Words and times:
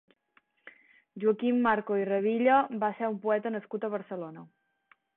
Joaquim 1.25 1.61
Marco 1.69 1.99
i 2.01 2.07
Revilla 2.13 2.57
va 2.87 2.93
ser 3.03 3.13
un 3.15 3.23
poeta 3.29 3.55
nascut 3.61 3.87
a 3.91 3.95
Barcelona. 3.99 4.51